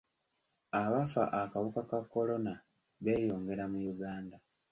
[0.81, 2.53] Abafa akawuka ka kolona
[3.03, 4.35] beeyongera mu Uganda.